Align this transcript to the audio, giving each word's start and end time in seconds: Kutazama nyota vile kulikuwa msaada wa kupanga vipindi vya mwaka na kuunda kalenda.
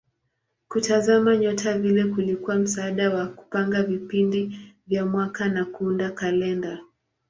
Kutazama 0.67 1.37
nyota 1.37 1.77
vile 1.79 2.03
kulikuwa 2.05 2.55
msaada 2.55 3.09
wa 3.15 3.27
kupanga 3.27 3.83
vipindi 3.83 4.59
vya 4.87 5.05
mwaka 5.05 5.49
na 5.49 5.65
kuunda 5.65 6.11
kalenda. 6.11 6.79